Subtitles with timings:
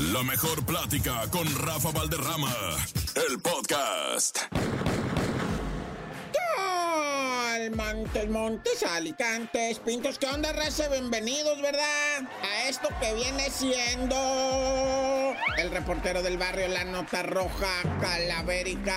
[0.00, 2.50] La mejor plática con Rafa Valderrama.
[3.14, 4.38] El podcast.
[7.68, 10.88] Montes, Montes, Alicantes, Pintos, ¿qué onda, raza?
[10.88, 12.22] Bienvenidos, ¿verdad?
[12.42, 14.16] A esto que viene siendo
[15.58, 18.96] el reportero del barrio La Nota Roja, Calavérica.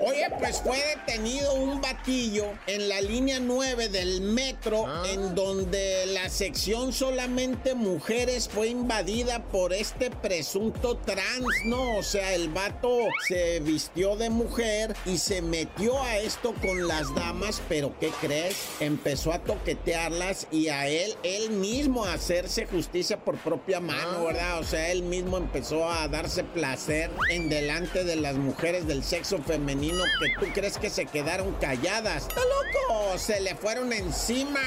[0.00, 6.28] Oye, pues fue detenido un batillo en la línea 9 del metro, en donde la
[6.28, 11.96] sección solamente mujeres fue invadida por este presunto trans, ¿no?
[11.96, 17.14] O sea, el vato se vistió de mujer y se metió a esto con las
[17.14, 18.56] damas, pero ¿qué crees?
[18.80, 24.58] Empezó a toquetearlas y a él, él mismo a hacerse justicia por propia mano, ¿verdad?
[24.58, 29.38] O sea, él mismo empezó a darse placer en delante de las mujeres del sexo
[29.42, 32.26] femenino que tú crees que se quedaron calladas.
[32.28, 33.18] ¡Está loco!
[33.18, 34.60] Se le fueron encima.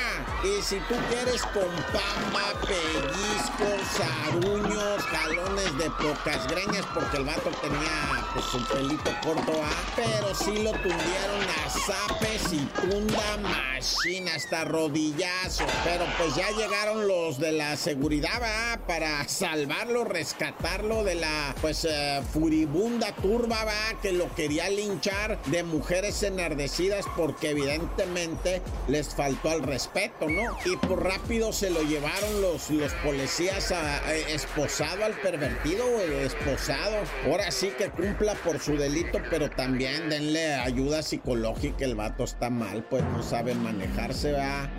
[0.44, 7.52] Y si tú quieres con pamba, pellizcos, aruños, jalones de pocas greñas, porque el vato
[7.62, 9.94] tenía pues su pelito corto, ¿ah?
[9.96, 15.66] Pero sí lo tundieron a zapes y tunda machina hasta rodillazo.
[15.84, 18.80] Pero pues ya llegaron los de la seguridad, ¿va?
[18.86, 24.02] Para salvarlo, rescatarlo de la, pues, eh, furibunda turba, ¿va?
[24.02, 30.58] Que lo quería linchar de mujeres enardecidas porque evidentemente les faltó al respeto, ¿no?
[30.66, 36.96] Y por rápido se lo llevaron los, los policías a, esposado al pervertido, esposado.
[37.26, 42.50] Ahora sí que cumpla por su delito, pero también denle ayuda psicológica, el vato está
[42.50, 44.70] mal, pues no sabe manejarse, va.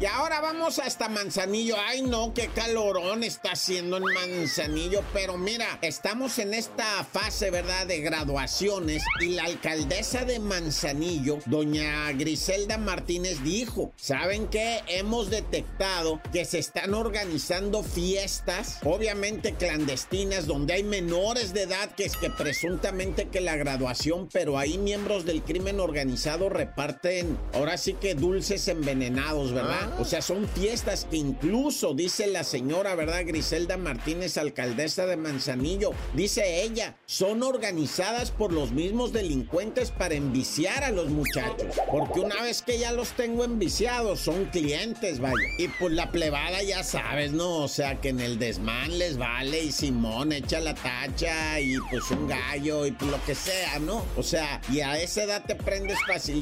[0.00, 1.76] Y ahora vamos hasta Manzanillo.
[1.78, 5.02] Ay, no, qué calorón está haciendo en Manzanillo.
[5.12, 9.02] Pero mira, estamos en esta fase, ¿verdad?, de graduaciones.
[9.20, 14.80] Y la alcaldesa de Manzanillo, doña Griselda Martínez, dijo: ¿Saben qué?
[14.88, 22.04] Hemos detectado que se están organizando fiestas, obviamente clandestinas, donde hay menores de edad que
[22.04, 27.94] es que presuntamente que la graduación, pero ahí miembros del crimen organizado reparten, ahora sí
[27.94, 29.98] que dulces envenenados, ¿verdad?
[29.98, 33.22] O sea, son fiestas que incluso, dice la señora, ¿verdad?
[33.24, 40.84] Griselda Martínez, alcaldesa de Manzanillo, dice ella, son organizadas por los mismos delincuentes para enviciar
[40.84, 41.76] a los muchachos.
[41.90, 45.36] Porque una vez que ya los tengo enviciados, son clientes, vaya.
[45.56, 47.58] Y pues la plebada ya sabes, ¿no?
[47.64, 52.10] O sea, que en el desmán les vale y Simón echa la tacha y pues
[52.10, 54.04] un gallo y pues lo que sea, ¿no?
[54.18, 55.96] O sea, y a esa edad te prendes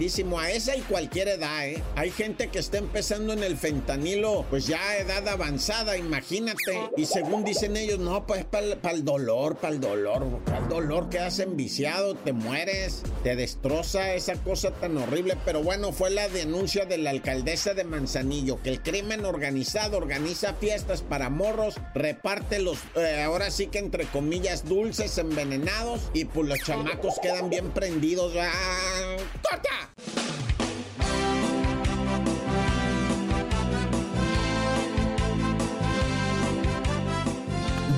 [0.08, 1.82] a esa y cualquier edad, ¿eh?
[1.94, 6.91] Hay gente que está empezando en el fentanilo, pues ya a edad avanzada, imagínate.
[6.96, 11.10] Y según dicen ellos, no, pues para el dolor, para el dolor, para el dolor
[11.10, 15.36] quedas enviciado, te mueres, te destroza esa cosa tan horrible.
[15.44, 20.54] Pero bueno, fue la denuncia de la alcaldesa de Manzanillo, que el crimen organizado organiza
[20.54, 26.48] fiestas para morros, reparte los, eh, ahora sí que entre comillas, dulces envenenados y pues
[26.48, 28.32] los chamacos quedan bien prendidos.
[28.38, 29.16] ¡Ah!
[29.42, 29.97] ¡Corta!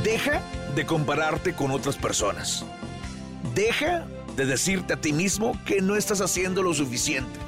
[0.05, 0.43] Deja
[0.75, 2.65] de compararte con otras personas.
[3.55, 4.07] Deja
[4.37, 7.39] de decirte a ti mismo que no estás haciendo lo suficiente.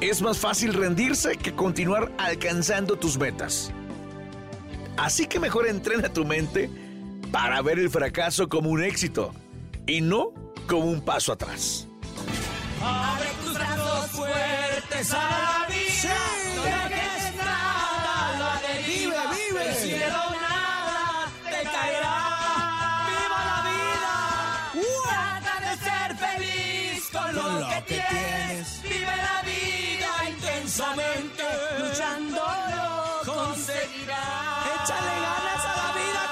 [0.00, 3.70] Es más fácil rendirse que continuar alcanzando tus metas.
[4.96, 6.70] Así que mejor entrena tu mente
[7.30, 9.32] para ver el fracaso como un éxito
[9.86, 10.32] y no
[10.66, 11.86] como un paso atrás.
[14.12, 16.16] Fuertes a la vida.
[16.56, 19.22] No dejes nada, la deriva.
[19.30, 19.68] Vive, vive.
[19.68, 22.16] El cielo nada te caerá.
[23.08, 24.14] ¡Viva la vida!
[25.04, 28.82] Trata de ser feliz con Con lo que, que tienes.
[28.82, 31.44] Vive la vida intensamente.
[31.78, 32.42] Luchando
[32.76, 34.66] lo conseguirás.
[34.82, 36.22] Échale ganas a la vida,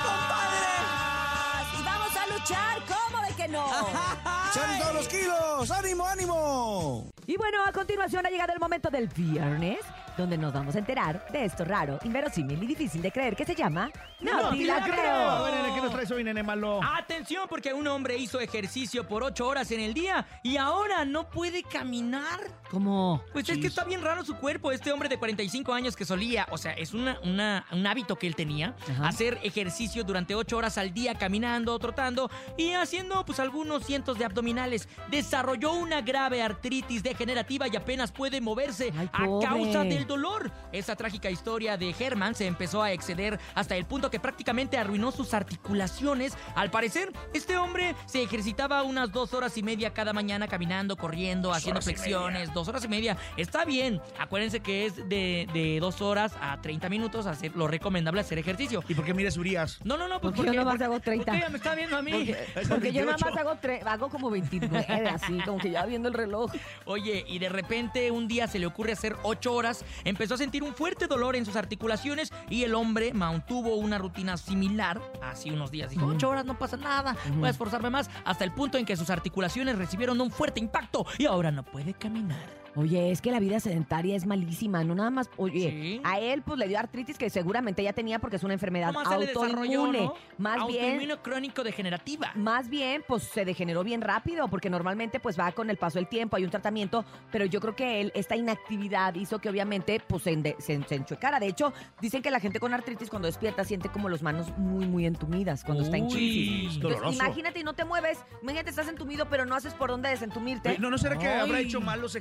[1.78, 3.66] Y vamos a luchar, ¿cómo de que no?
[4.50, 5.70] ¡Echan todos los kilos!
[5.70, 7.17] ¡Ánimo, ánimo!
[7.28, 9.80] Y bueno, a continuación ha llegado el momento del viernes,
[10.18, 13.54] donde nos vamos a enterar de esto raro, inverosímil y difícil de creer que se
[13.54, 13.90] llama
[14.20, 15.74] No, te la creo.
[15.74, 16.80] ¿qué nos traes hoy, nene malo?
[16.82, 21.30] Atención porque un hombre hizo ejercicio por ocho horas en el día y ahora no
[21.30, 22.40] puede caminar.
[22.70, 23.22] ¿Cómo?
[23.32, 24.72] Pues es que está bien raro su cuerpo.
[24.72, 28.26] Este hombre de 45 años que solía, o sea, es una, una- un hábito que
[28.26, 29.08] él tenía, Ajá.
[29.08, 34.24] hacer ejercicio durante ocho horas al día, caminando, trotando y haciendo pues algunos cientos de
[34.24, 34.88] abdominales.
[35.10, 40.50] Desarrolló una grave artritis degenerativa y apenas puede moverse Ay, a causa del dolor.
[40.72, 45.12] Esa trágica historia de Herman se empezó a exceder hasta el punto que prácticamente arruinó
[45.12, 46.36] sus articulaciones.
[46.54, 51.52] Al parecer, este hombre se ejercitaba unas dos horas y media cada mañana caminando, corriendo,
[51.52, 52.52] haciendo flexiones.
[52.54, 53.16] Dos horas y media.
[53.36, 54.00] Está bien.
[54.18, 58.82] Acuérdense que es de, de dos horas a 30 minutos hacer lo recomendable hacer ejercicio.
[58.88, 59.78] ¿Y por qué miras Urias?
[59.84, 61.24] No, no, no, pues Porque yo nomás hago 30.
[61.24, 62.32] ¿Por qué ella me está viendo a mí?
[62.68, 63.26] Porque yo nada 28.
[63.26, 66.50] más hago, tre- hago como 29, así, como que ya viendo el reloj.
[66.86, 70.62] Oye, y de repente un día se le ocurre hacer ocho horas, empezó a sentir
[70.62, 75.70] un fuerte dolor en sus articulaciones y el hombre mantuvo una rutina similar hace unos
[75.70, 75.90] días.
[75.90, 78.96] Dijo, ocho horas no pasa nada, voy a esforzarme más, hasta el punto en que
[78.96, 82.67] sus articulaciones recibieron un fuerte impacto y ahora no puede caminar.
[82.78, 85.28] Oye, es que la vida sedentaria es malísima, no nada más.
[85.36, 86.00] Oye, Sí.
[86.04, 89.04] a él pues le dio artritis que seguramente ya tenía porque es una enfermedad ¿Cómo
[89.10, 89.98] se le desarrolló, autoinmune.
[90.04, 90.14] no?
[90.38, 92.30] Más bien, crónico degenerativa.
[92.36, 96.06] más bien, pues se degeneró bien rápido, porque normalmente pues va con el paso del
[96.06, 100.22] tiempo, hay un tratamiento, pero yo creo que él, esta inactividad hizo que obviamente pues
[100.22, 101.40] se, ende- se, se enchuecara.
[101.40, 104.86] De hecho, dicen que la gente con artritis cuando despierta siente como las manos muy,
[104.86, 106.70] muy entumidas cuando está en crisis.
[106.70, 110.08] Es Entonces, imagínate y no te mueves, imagínate estás entumido, pero no haces por dónde
[110.10, 110.78] desentumirte.
[110.78, 111.40] ¿No, ¿No será que Ay.
[111.40, 112.14] habrá hecho mal los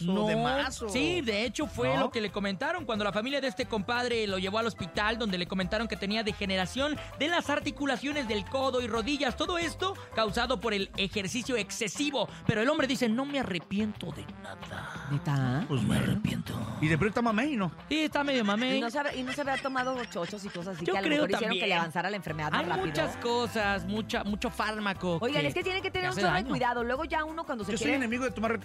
[0.00, 0.80] No, ¿O de más?
[0.82, 2.00] o- sí, de hecho fue ¿No?
[2.00, 5.38] lo que le comentaron cuando la familia de este compadre lo llevó al hospital donde
[5.38, 10.60] le comentaron que tenía degeneración de las articulaciones del codo y rodillas, todo esto causado
[10.60, 15.06] por el ejercicio excesivo, pero el hombre dice, no me arrepiento de nada.
[15.10, 15.64] ¿Neta?
[15.68, 16.52] Pues me arrepiento.
[16.80, 17.70] Y de pronto está mamey, ¿no?
[17.88, 18.80] Sí, está medio Y mamey.
[18.80, 21.02] no, se habrá, y no se habrá tomado chochos y cosas así Yo que a
[21.02, 21.62] lo creo mejor hicieron también.
[21.64, 22.86] que le avanzara la enfermedad más Hay rápido.
[22.86, 25.18] muchas cosas, mucha, mucho fármaco.
[25.20, 26.48] Oigan, es que tienen que tener un daño.
[26.48, 26.82] cuidado.
[26.84, 28.58] Luego ya uno cuando se Yo soy enemigo de tomar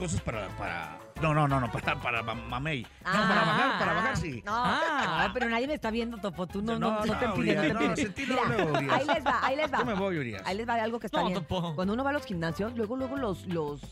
[0.00, 0.48] cosas para...
[0.58, 0.98] para...
[1.20, 2.82] No, no, no, no, para, para ma- mamey.
[2.82, 4.42] No, Ah, para bajar, para bajar sí.
[4.44, 5.30] No, Ah.
[5.34, 6.46] pero nadie me está viendo, Topo.
[6.46, 8.92] Tú no, no, No, no, te no, pides, no te no, sentí Mira, luego, Urias.
[8.94, 9.78] ahí les va, ahí les va.
[9.80, 10.42] Yo me voy, Urias.
[10.46, 11.38] Ahí les va algo que está No, bien.
[11.40, 11.74] Topo.
[11.74, 13.82] Cuando uno va a los gimnasios, luego, luego los, los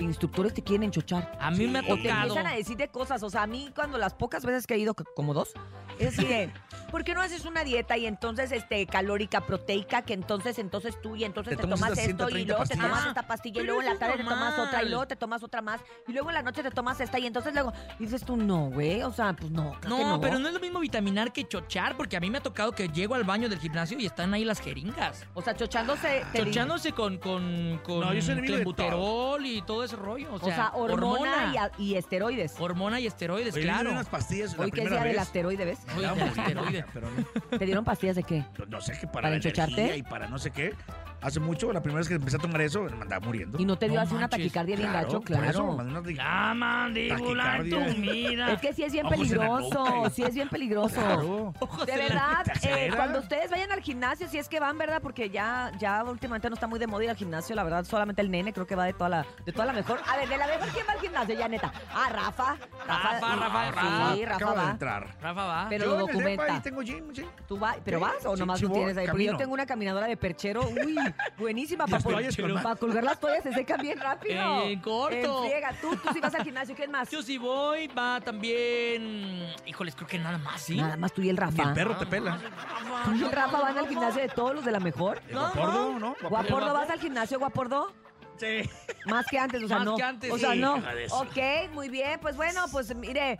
[0.00, 1.36] instructores te quieren enchochar.
[1.40, 2.22] A mí me ha O te tocado.
[2.28, 3.22] empiezan a decir de cosas.
[3.22, 5.52] O sea, a mí cuando las pocas veces que he ido, como dos,
[5.98, 6.50] es así de,
[6.90, 11.16] ¿por qué no haces una dieta y entonces este calórica, proteica, que entonces, entonces tú
[11.16, 13.80] y entonces Te te, tomas esto y 130 luego te tomas esta pastilla y luego
[13.80, 16.30] en la eso tarde te tomas otra y luego te tomas otra más y luego
[16.30, 19.12] en la noche te tomas esta y entonces luego y dices tú, no, güey, o
[19.12, 21.96] sea, pues no, creo No, que no, pero no es lo mismo vitaminar que chochar,
[21.96, 24.44] porque a mí me ha tocado que llego al baño del gimnasio y están ahí
[24.44, 25.26] las jeringas.
[25.34, 26.24] O sea, chochándose.
[26.34, 30.28] Chochándose con, con, con No, yo soy enemigo de clenbuterol y todo ese rollo.
[30.32, 32.54] O O sea, sea, hormona, y a- Y, esteroides.
[32.58, 33.78] Hormona y esteroides, Oye, me claro.
[33.80, 35.78] dieron unas pastillas la Hoy que es día del asteroide, ¿ves?
[35.96, 36.84] Oye, Ya, del asteroide.
[36.92, 38.44] pero no, ¿Te dieron pastillas de qué?
[38.68, 39.72] no sé qué para, ¿Para la enchocharte?
[39.74, 40.74] energía y para no sé qué.
[41.22, 43.58] Hace mucho, la primera vez que empecé a tomar eso, me andaba muriendo.
[43.60, 45.20] ¿Y no te dio No así una taquicardia bien gacho?
[45.20, 45.72] por eso, Claro.
[45.72, 46.34] mandé una taquicardia.
[46.34, 48.40] La mandíbula en.
[48.54, 50.94] Es que sí es bien Ojos en peligroso, sí es bien peligroso.
[51.00, 51.52] Claro.
[51.86, 55.00] De en verdad, ¿Te eh, cuando ustedes vayan al gimnasio, si es que van, ¿verdad?
[55.02, 58.22] Porque ya, ya últimamente no está muy de moda ir al gimnasio, la verdad, solamente
[58.22, 60.00] el nene creo que va de toda la, de toda la mejor.
[60.08, 61.72] A ver, de la mejor, ¿quién va al gimnasio ya, neta?
[61.94, 62.56] Ah, Rafa.
[62.86, 64.14] Rafa, Rafa, Rafa.
[64.14, 64.70] Sí, Rafa Acabo de va.
[64.70, 65.06] entrar.
[65.20, 65.66] Rafa va.
[65.68, 66.54] Pero Yo lo en el depa documenta.
[66.54, 67.24] ahí tengo gym, sí.
[67.46, 67.76] ¿Tú vas?
[67.84, 69.06] ¿Pero Sí, vas o sí, nomás voy, tienes ahí?
[69.06, 70.96] Porque yo tengo una caminadora de perchero, uy,
[71.38, 71.86] buenísima.
[71.86, 74.62] Para, para colgar las toallas se secan bien rápido.
[74.64, 75.44] En corto.
[75.44, 75.72] En friega.
[75.80, 77.10] Tú, tú sí vas al gimnasio, ¿quién más?
[77.10, 79.46] Yo sí voy, va también.
[79.66, 80.76] Híjoles, creo que nada más, ¿sí?
[80.76, 81.62] Nada más tú y el Rafa.
[81.62, 82.38] el perro te pela.
[83.04, 85.20] ¿Tú y el Rafa van al gimnasio de todos los de la mejor?
[85.28, 86.16] ¿El guapordo, no?
[86.20, 86.74] ¿Guapordo guapo?
[86.74, 87.92] vas al gimnasio, Guapordo?
[88.36, 88.68] Sí.
[89.06, 89.96] Más que antes, o sea, Más no.
[89.96, 90.58] que antes, o sea, sí.
[90.58, 90.76] no.
[91.10, 92.18] Ok, muy bien.
[92.20, 93.38] Pues bueno, pues mire.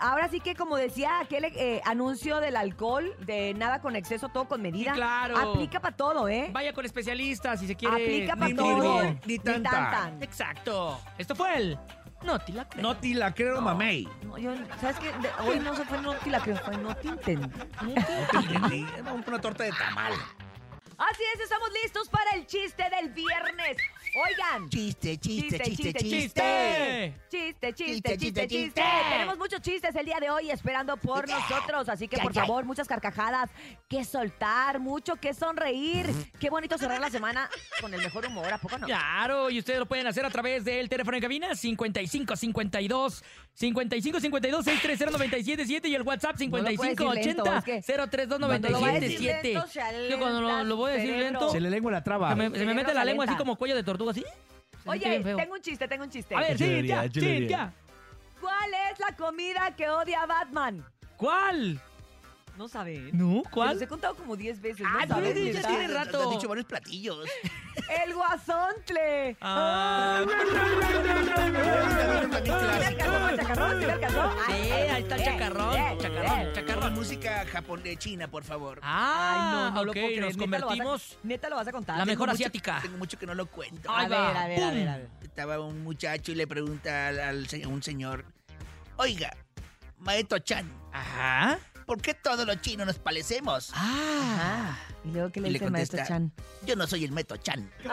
[0.00, 4.48] Ahora sí que como decía aquel eh, anuncio del alcohol, de nada con exceso, todo
[4.48, 4.92] con medida.
[4.92, 5.36] Sí, claro.
[5.36, 6.48] Aplica para todo, ¿eh?
[6.52, 7.94] Vaya con especialistas si se quiere.
[7.94, 9.16] Aplica para ni todo.
[9.26, 9.70] ni tanta.
[9.70, 10.22] tan.
[10.22, 10.98] Exacto.
[11.18, 11.78] Esto fue el.
[12.22, 12.82] No te la creo.
[12.82, 14.08] No te la creo, mamey.
[14.22, 15.06] No, yo, ¿Sabes qué?
[15.06, 17.48] De- hoy no se fue no te la creo, fue no te entendí.
[17.82, 18.86] No te entendí.
[19.26, 20.12] Una torta de tamal.
[20.98, 23.78] Así es, estamos listos para el chiste del viernes.
[24.14, 24.68] Oigan.
[24.68, 25.98] Chiste, Chiste, chiste, chiste.
[26.00, 27.14] chiste.
[27.30, 28.48] Chiste, chiste, Chiste, chiste, chiste, chiste.
[28.48, 28.82] chiste.
[29.10, 31.88] Tenemos muchos chistes el día de hoy esperando por nosotros.
[31.88, 33.50] Así que, por favor, muchas carcajadas.
[33.88, 36.06] Que soltar, mucho que sonreír.
[36.38, 37.48] Qué bonito cerrar la semana
[37.80, 38.86] con el mejor humor, ¿a poco no?
[38.86, 43.24] Claro, y ustedes lo pueden hacer a través del teléfono de cabina 55 52
[43.60, 47.64] 55 52 630 977 y el WhatsApp No lo puedes 55 decir lento, 80 es
[47.64, 49.52] que 032 Cuando lo vayas a decir 977.
[49.52, 51.30] lento, se Yo cuando lo, lo voy a decir cerebro.
[51.30, 52.30] lento, Se le lengua la traba.
[52.30, 54.24] se me, se me mete la lengua así como cuello de tortuga, así.
[54.86, 56.34] Oye, tengo un chiste, tengo un chiste.
[56.34, 57.02] A ver, chulería.
[57.12, 57.72] Cintia.
[58.40, 60.82] ¿Cuál es la comida que odia Batman?
[61.18, 61.78] ¿Cuál?
[62.56, 63.10] No saben.
[63.12, 63.74] No, Se ¿cuál?
[63.74, 64.86] los he contado como 10 veces.
[64.88, 66.38] Ay, no saben, ya tiene rato.
[66.48, 67.28] varios platillos.
[68.06, 69.36] El guasontle.
[69.40, 70.24] Ah.
[73.54, 73.80] ¿Sí me alcanzó con chacarrón?
[73.80, 74.30] ¿Sí me alcanzó?
[74.46, 76.52] Sí, ahí está el chacarrón, bien, chacarrón, bien.
[76.54, 76.94] chacarrón.
[76.94, 78.80] música japonés china, por favor.
[78.82, 80.22] Ah, Ay, no, no lo ok, puedo creer.
[80.22, 81.98] nos Neta lo vas a- convertimos Neta lo vas a contar.
[81.98, 82.78] la mejor asiática.
[82.82, 83.90] Tengo mucho que no lo cuento.
[83.90, 85.08] Ahí A ver, a ver, a ver, a ver.
[85.22, 88.24] Estaba un muchacho y le pregunta al, al se- a un señor,
[88.96, 89.34] oiga,
[89.98, 91.58] Maestro Chan, Ajá.
[91.86, 93.70] ¿por qué todos los chinos nos parecemos?
[93.74, 94.76] Ah.
[95.04, 96.32] Y luego que le dice el contesta, Chan.
[96.66, 97.70] Yo no soy el Maestro Chan.
[97.84, 97.90] Oye,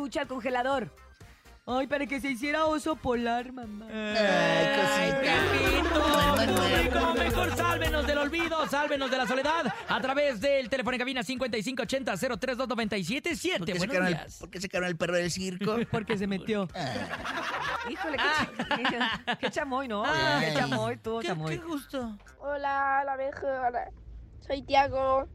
[0.00, 0.90] peluche al congelador?
[1.66, 3.86] Ay, para que se hiciera oso polar, mamá.
[3.92, 6.98] Ay, cosita.
[6.98, 11.22] Como mejor sálvenos del olvido, sálvenos de la soledad a través del teléfono en cabina
[11.22, 14.36] 5580 032977 ¿Por qué, Buenos sacaron el, días.
[14.40, 15.76] por qué sacaron el perro del circo?
[15.90, 16.66] Porque se metió.
[17.90, 18.22] Híjole, qué,
[18.98, 20.02] ch- qué chamoy, ¿no?
[20.04, 20.46] Ay.
[20.52, 21.58] Qué chamoy, tuvo ¿Qué, chamoy.
[21.58, 22.16] qué gusto.
[22.40, 23.72] Hola, la mejor.
[24.46, 25.28] Soy Tiago.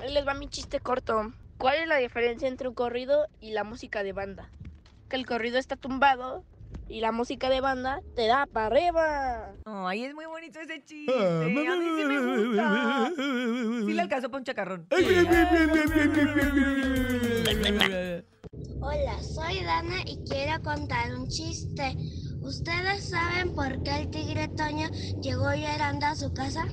[0.00, 1.32] Ahí les va mi chiste corto.
[1.58, 4.50] ¿Cuál es la diferencia entre un corrido y la música de banda?
[5.08, 6.44] Que el corrido está tumbado
[6.88, 9.54] y la música de banda te da para arriba.
[9.64, 11.12] Ay, es muy bonito ese chiste.
[11.12, 13.12] A mí sí me gusta.
[13.16, 14.86] Sí le alcanzó para un chacarrón.
[18.80, 21.96] Hola, soy Dana y quiero contar un chiste.
[22.42, 24.88] ¿Ustedes saben por qué el tigre Toño
[25.22, 26.68] llegó llorando a su casa?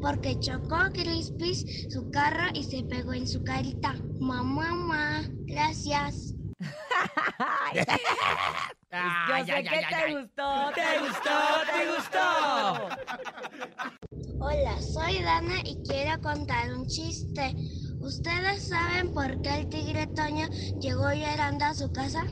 [0.00, 3.94] Porque chocó Crispis su carro y se pegó en su carita.
[4.20, 6.34] Mamá, mamá, gracias.
[9.28, 11.36] Yo sé que te gustó, ¿Te gustó?
[11.72, 12.26] ¿Te gustó?
[14.38, 17.56] Hola, soy Dana y quiero contar un chiste.
[18.00, 20.46] ¿Ustedes saben por qué el tigre Toño
[20.80, 22.24] llegó llorando a su casa?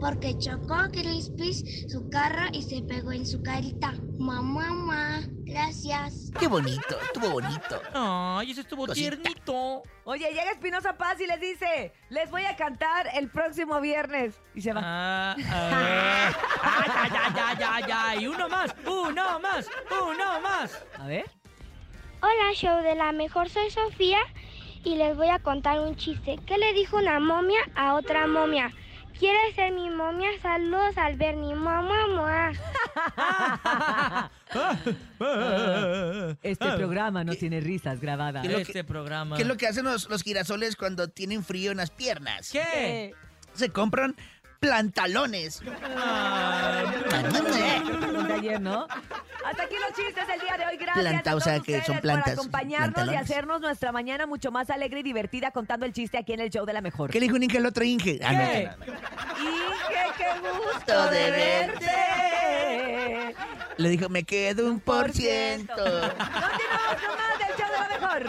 [0.00, 3.94] Porque chocó Crispis su carro y se pegó en su carita.
[4.18, 6.30] Mamá, mamá, gracias.
[6.38, 7.80] Qué bonito, estuvo bonito.
[7.94, 9.16] Ay, ese estuvo Cosita.
[9.16, 9.82] tiernito.
[10.04, 14.34] Oye, llega Espinosa Paz y les dice, les voy a cantar el próximo viernes.
[14.54, 14.80] Y se va.
[14.82, 16.32] Ah, ah.
[16.64, 18.20] Ah, ya, ya, ya, ya, ya.
[18.20, 20.84] Y uno más, uno más, uno más.
[20.98, 21.28] A ver.
[22.20, 24.20] Hola, show de la mejor, soy Sofía
[24.84, 26.38] y les voy a contar un chiste.
[26.46, 28.72] ¿Qué le dijo una momia a otra momia?
[29.18, 30.28] ¿Quieres ser mi momia?
[30.40, 32.52] Saludos al Bernie, mamá, mamá.
[36.42, 38.42] Este programa no tiene risas grabadas.
[38.42, 39.36] ¿Qué es lo Este programa.
[39.36, 42.50] ¿Qué es lo que hacen los, los girasoles cuando tienen frío en las piernas?
[42.50, 43.14] ¿Qué?
[43.54, 44.16] Se compran
[44.62, 45.60] plantalones.
[48.42, 48.86] Ayer, ¿no?
[49.44, 50.76] Hasta aquí los chistes del día de hoy.
[50.76, 53.92] Gracias Planta, a o todos sea, que ustedes son plantas, por acompañarnos y hacernos nuestra
[53.92, 56.80] mañana mucho más alegre y divertida contando el chiste aquí en el show de la
[56.80, 57.10] mejor.
[57.10, 58.18] ¿Qué le dijo un Inge al otro Inge?
[58.22, 58.64] Ah, no, ¿Qué?
[58.64, 58.98] no, no, no.
[59.48, 61.90] Inge, qué gusto de verte.
[63.76, 65.74] Le dijo, me quedo un por ciento.
[65.74, 68.22] Continuamos con más del show de la mejor.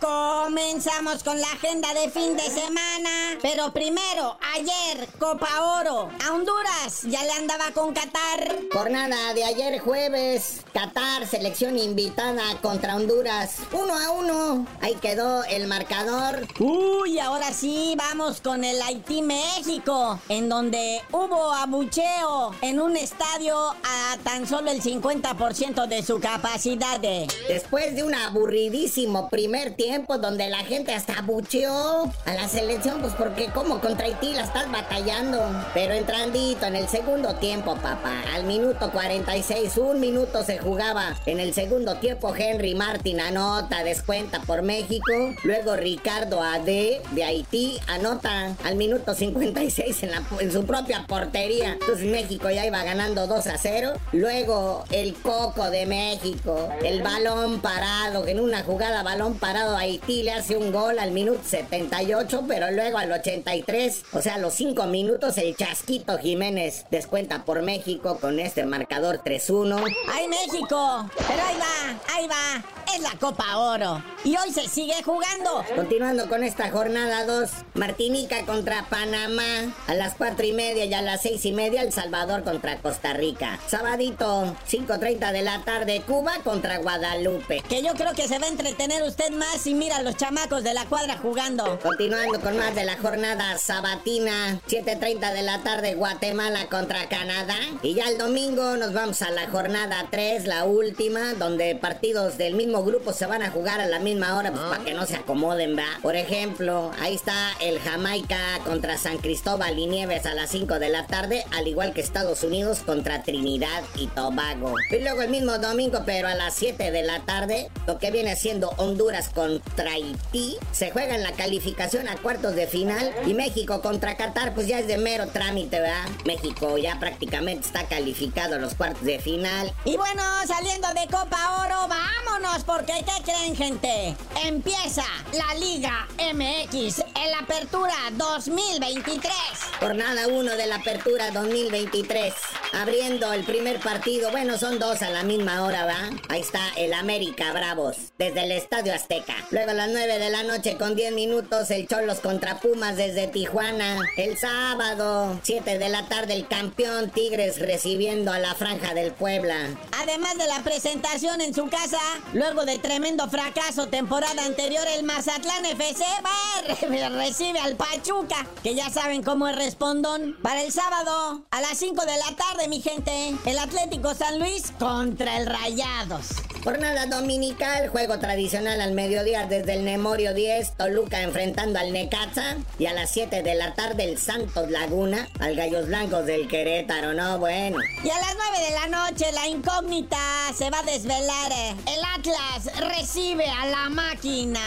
[0.00, 3.10] Comenzamos con la agenda de fin de semana.
[3.42, 5.48] Pero primero, ayer, Copa
[5.80, 6.08] Oro.
[6.24, 8.60] A Honduras ya le andaba con Qatar.
[8.72, 10.60] Jornada de ayer jueves.
[10.72, 13.56] Qatar, selección invitada contra Honduras.
[13.72, 14.66] Uno a uno.
[14.80, 16.46] Ahí quedó el marcador.
[16.60, 20.20] Uy, ahora sí, vamos con el Haití-México.
[20.28, 27.00] En donde hubo abucheo en un estadio a tan solo el 50% de su capacidad.
[27.48, 29.87] Después de un aburridísimo primer tiempo
[30.20, 34.70] donde la gente hasta abucheó a la selección, pues porque como contra Haití la estás
[34.70, 35.40] batallando.
[35.72, 41.16] Pero entrandito en el segundo tiempo, papá, al minuto 46, un minuto se jugaba.
[41.24, 45.12] En el segundo tiempo, Henry Martin anota, descuenta por México.
[45.42, 51.72] Luego Ricardo Ade de Haití anota al minuto 56 en, la, en su propia portería.
[51.72, 53.92] Entonces México ya iba ganando 2 a 0.
[54.12, 60.32] Luego el Coco de México, el balón parado, en una jugada balón parado Haití le
[60.32, 64.86] hace un gol al minuto 78, pero luego al 83, o sea, a los 5
[64.86, 69.82] minutos el Chasquito Jiménez descuenta por México con este marcador 3-1.
[70.08, 71.08] ¡Ay México!
[71.16, 74.02] Pero ahí va, ahí va, es la Copa Oro.
[74.24, 75.64] Y hoy se sigue jugando.
[75.76, 81.02] Continuando con esta jornada 2, Martinica contra Panamá a las 4 y media y a
[81.02, 83.60] las 6 y media El Salvador contra Costa Rica.
[83.68, 87.62] Sabadito, 5.30 de la tarde, Cuba contra Guadalupe.
[87.68, 90.64] Que yo creo que se va a entretener usted más y mira a los chamacos
[90.64, 91.78] de la cuadra jugando.
[91.80, 97.58] Continuando con más de la jornada sabatina, 7.30 de la tarde, Guatemala contra Canadá.
[97.82, 102.54] Y ya el domingo nos vamos a la jornada 3, la última, donde partidos del
[102.54, 105.16] mismo grupo se van a jugar a la misma hora, pues para que no se
[105.16, 106.00] acomoden, va.
[106.00, 110.88] Por ejemplo, ahí está el Jamaica contra San Cristóbal y Nieves a las 5 de
[110.88, 114.74] la tarde, al igual que Estados Unidos contra Trinidad y Tobago.
[114.90, 118.34] Y luego el mismo domingo, pero a las 7 de la tarde, lo que viene
[118.34, 120.56] siendo Honduras con contra Haití.
[120.72, 123.12] Se juega en la calificación a cuartos de final.
[123.26, 126.08] Y México contra Qatar, pues ya es de mero trámite, ¿verdad?
[126.24, 129.72] México ya prácticamente está calificado a los cuartos de final.
[129.84, 134.16] Y bueno, saliendo de Copa Oro, vámonos, porque ¿qué creen, gente?
[134.44, 139.32] Empieza la Liga MX en la Apertura 2023.
[139.80, 142.34] Jornada 1 de la Apertura 2023.
[142.74, 146.10] Abriendo el primer partido, bueno, son dos a la misma hora, ¿va?
[146.28, 149.34] Ahí está el América Bravos, desde el Estadio Azteca.
[149.50, 153.28] Luego a las 9 de la noche con 10 minutos, el Cholos contra Pumas desde
[153.28, 153.96] Tijuana.
[154.18, 159.56] El sábado, 7 de la tarde, el campeón Tigres recibiendo a la Franja del Puebla.
[160.02, 161.98] Además de la presentación en su casa,
[162.34, 168.90] luego de tremendo fracaso temporada anterior, el Mazatlán FC va, recibe al Pachuca, que ya
[168.90, 170.36] saben cómo es respondón.
[170.42, 174.72] Para el sábado, a las 5 de la tarde, mi gente, el Atlético San Luis
[174.78, 176.26] contra el Rayados.
[176.68, 182.58] Jornada dominical, juego tradicional al mediodía desde el Nemorio 10, Toluca enfrentando al Necaxa.
[182.78, 187.14] Y a las 7 de la tarde el Santos Laguna al Gallos Blancos del Querétaro,
[187.14, 187.38] ¿no?
[187.38, 187.78] Bueno.
[188.04, 190.18] Y a las 9 de la noche la incógnita
[190.54, 191.52] se va a desvelar.
[191.86, 194.60] El Atlas recibe a la máquina.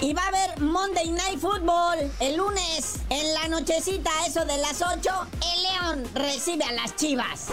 [0.00, 4.80] Y va a haber Monday Night Football el lunes en la nochecita, eso de las
[4.80, 5.10] 8.
[5.54, 7.48] El León recibe a las Chivas.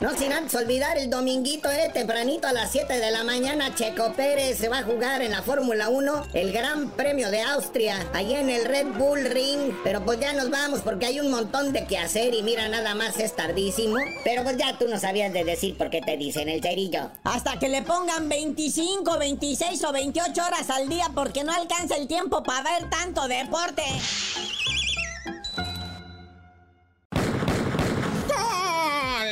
[0.00, 4.12] No sin antes olvidar el dominguito, eh, tempranito a las 7 de la mañana, Checo
[4.12, 8.40] Pérez se va a jugar en la Fórmula 1 el Gran Premio de Austria, allá
[8.40, 9.72] en el Red Bull Ring.
[9.82, 12.94] Pero pues ya nos vamos porque hay un montón de que hacer y mira, nada
[12.94, 13.96] más es tardísimo.
[14.24, 17.10] Pero pues ya tú no sabías de decir por qué te dicen el cerillo.
[17.24, 22.06] Hasta que le pongan 25, 26 o 28 horas al día porque no alcanza el
[22.06, 23.82] tiempo para ver tanto deporte.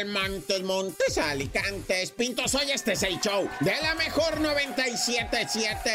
[0.05, 5.91] Montes, Montes, Alicantes, Pintos, hoy este es show de la mejor 977.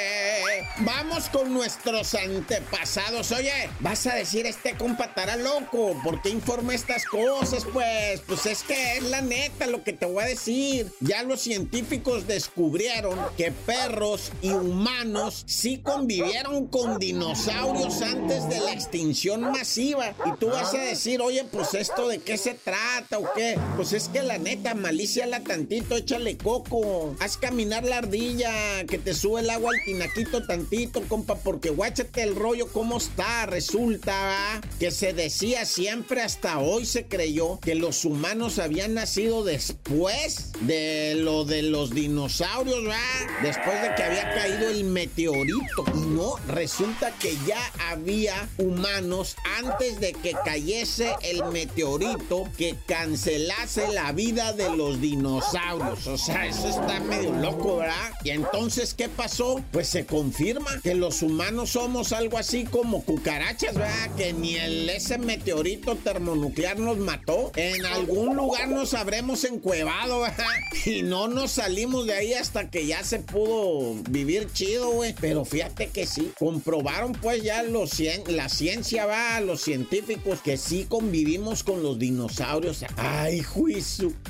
[0.79, 3.31] Vamos con nuestros antepasados.
[3.31, 5.99] Oye, vas a decir, este compa loco.
[6.03, 7.65] ¿Por qué informa estas cosas?
[7.73, 10.91] Pues, pues es que es la neta lo que te voy a decir.
[10.99, 18.73] Ya los científicos descubrieron que perros y humanos sí convivieron con dinosaurios antes de la
[18.73, 20.13] extinción masiva.
[20.25, 23.57] Y tú vas a decir, oye, pues esto de qué se trata o qué.
[23.75, 27.15] Pues es que la neta, maliciala tantito, échale coco.
[27.19, 32.21] Haz caminar la ardilla, que te sube el agua al tinaquito tantito, compa, porque guáchate
[32.21, 33.47] el rollo cómo está.
[33.47, 40.51] Resulta que se decía siempre hasta hoy se creyó que los humanos habían nacido después
[40.61, 43.01] de lo de los dinosaurios, ¿va?
[43.41, 45.85] Después de que había caído el meteorito.
[45.95, 53.86] Y no, resulta que ya había humanos antes de que cayese el meteorito que cancelase
[53.93, 56.07] la vida de los dinosaurios.
[56.07, 58.11] O sea, eso está medio loco, ¿verdad?
[58.23, 59.61] Y entonces, ¿qué pasó?
[59.71, 64.15] Pues se confirma que los humanos somos algo así como cucarachas, ¿verdad?
[64.15, 67.51] Que ni el, ese meteorito termonuclear nos mató.
[67.55, 70.45] En algún lugar nos habremos encuevado, ¿verdad?
[70.85, 75.13] Y no nos salimos de ahí hasta que ya se pudo vivir chido, güey.
[75.19, 80.85] Pero fíjate que sí, comprobaron pues ya los, la ciencia, va, los científicos, que sí
[80.87, 82.85] convivimos con los dinosaurios.
[82.97, 83.41] Ay,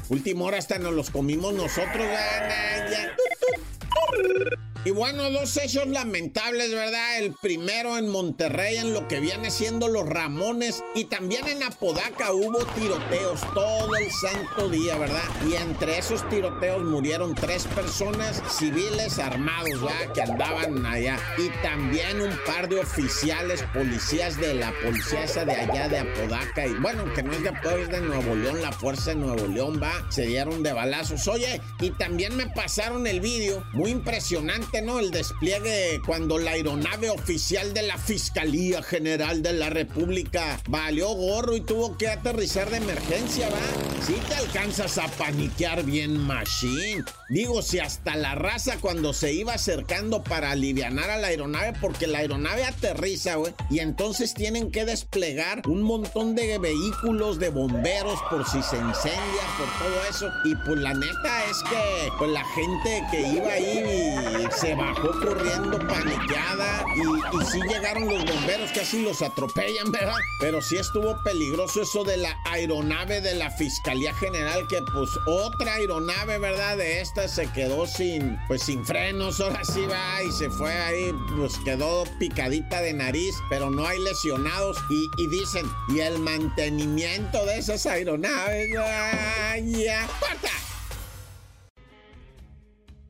[0.09, 2.05] Última hora hasta nos los comimos nosotros.
[4.85, 7.19] Y bueno, dos hechos lamentables, ¿verdad?
[7.19, 12.31] El primero en Monterrey, en lo que viene siendo los Ramones, y también en Apodaca
[12.31, 15.23] hubo tiroteos todo el santo día, ¿verdad?
[15.45, 20.13] Y entre esos tiroteos murieron tres personas civiles armados, ¿verdad?
[20.13, 21.17] Que andaban allá.
[21.37, 26.65] Y también un par de oficiales, policías de la policía esa de allá de Apodaca.
[26.65, 29.47] Y bueno, que no es de Apodaca, es de Nuevo León, la fuerza de Nuevo
[29.47, 30.09] León, va.
[30.09, 31.27] Se dieron de balazos.
[31.27, 34.99] Oye, y también me pasaron el vídeo, muy impresionante ¿no?
[34.99, 41.55] El despliegue cuando la aeronave oficial de la Fiscalía General de la República valió gorro
[41.55, 44.03] y tuvo que aterrizar de emergencia, ¿va?
[44.05, 47.03] Si te alcanzas a paniquear bien, machine.
[47.29, 52.07] Digo, si hasta la raza cuando se iba acercando para alivianar a la aeronave, porque
[52.07, 58.19] la aeronave aterriza, güey, y entonces tienen que desplegar un montón de vehículos de bomberos
[58.29, 60.31] por si se incendia, por todo eso.
[60.45, 65.77] Y pues la neta es que pues la gente que iba ahí se bajó corriendo
[65.87, 70.15] paniqueada y, sí llegaron los bomberos que así los atropellan, ¿verdad?
[70.39, 75.75] Pero sí estuvo peligroso eso de la aeronave de la Fiscalía General, que pues otra
[75.75, 76.77] aeronave, ¿verdad?
[76.77, 81.13] De esta se quedó sin, pues sin frenos, ahora sí va y se fue ahí,
[81.37, 87.45] pues quedó picadita de nariz, pero no hay lesionados y, y dicen, y el mantenimiento
[87.45, 90.07] de esas aeronaves, ¡ay, ya!
[90.19, 90.66] ¡Corta!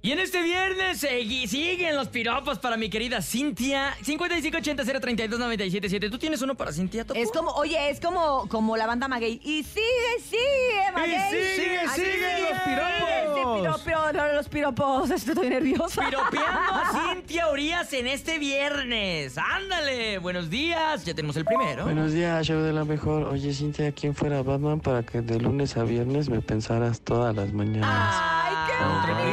[0.07, 3.93] Y en este viernes segui- siguen los piropos para mi querida Cintia.
[4.05, 6.09] 5580-032-977.
[6.09, 7.19] ¿Tú tienes uno para Cintia, Topo?
[7.19, 9.41] Es como, oye, es como, como la banda Maguey.
[9.43, 9.83] Y sigue,
[10.23, 11.55] sigue, Maguey.
[11.57, 13.59] sigue, Así sigue, los piropos.
[13.59, 15.11] Piropio, no, los piropos.
[15.11, 16.05] Estoy nerviosa.
[16.05, 19.37] Piropeando a Cintia Urias en este viernes.
[19.37, 20.19] ¡Ándale!
[20.19, 21.03] Buenos días.
[21.03, 21.83] Ya tenemos el primero.
[21.83, 23.23] Buenos días, show de la mejor.
[23.23, 27.51] Oye, Cintia, ¿quién fuera Batman para que de lunes a viernes me pensaras todas las
[27.51, 27.89] mañanas?
[27.91, 28.73] Ay, qué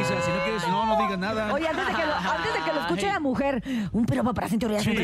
[0.05, 1.53] Si no quieres, no, no digas nada.
[1.53, 4.47] Oye, antes de que lo, antes de que lo escuche la mujer, un piropo para
[4.47, 4.83] Cintia Urias.
[4.83, 4.95] Sí.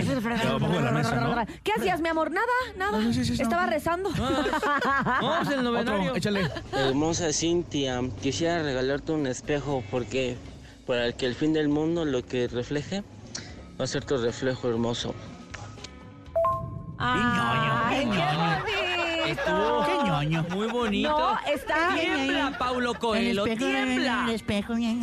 [1.64, 2.32] ¿Qué hacías, mi amor?
[2.32, 2.46] Nada,
[2.78, 3.00] nada.
[3.02, 3.72] sí, sí, sí, Estaba no.
[3.72, 4.10] rezando.
[5.22, 6.02] Vamos el novenario.
[6.02, 6.50] Otro, échale.
[6.74, 10.38] Hermosa Cintia, quisiera regalarte un espejo porque
[10.86, 13.04] para que el fin del mundo lo que refleje
[13.80, 15.16] va a ser tu reflejo hermoso.
[17.04, 18.91] Ay, qué Estuvo
[19.22, 19.86] bonito.
[19.86, 20.46] Qué ñoño.
[20.52, 21.10] muy bonito.
[21.10, 24.28] No, está- Tiembla, Paulo Coelho, tiembla.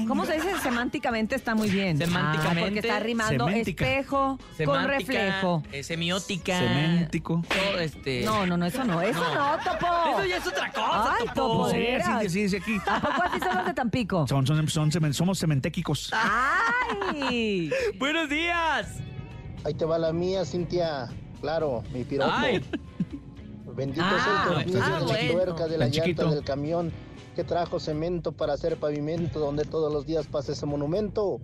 [0.07, 0.59] ¿Cómo se dice?
[0.62, 1.98] Semánticamente está muy bien.
[1.98, 2.61] Semánticamente.
[2.61, 3.85] Ah, porque está rimando Semántica.
[3.88, 5.62] espejo con reflejo.
[5.72, 6.59] eh, semiótica.
[6.59, 7.42] Ceméntico.
[7.48, 8.22] Todo este.
[8.24, 9.00] No, no, no, eso no.
[9.02, 9.87] Eso no, Topo.
[10.18, 11.70] Eso ya es otra cosa, Ay, Topo.
[11.70, 11.76] Sí,
[12.22, 12.76] sí, sí, sí, aquí.
[12.87, 14.26] ¿A poco así son los de Tampico?
[14.26, 16.11] Son, son, son cemen- somos cementéquicos.
[16.12, 17.70] ¡Ay!
[17.98, 18.96] Buenos días.
[19.64, 21.09] Ahí te va la mía, Cintia.
[21.40, 22.33] Claro, mi piropo.
[22.35, 22.64] Ay.
[23.79, 25.33] Bendito Ah, sea el ah, tornillo de la bueno.
[25.33, 26.31] tuerca de la llanta chiquito.
[26.31, 26.93] del camión
[27.37, 31.41] que trajo cemento para hacer pavimento donde todos los días pasa ese monumento.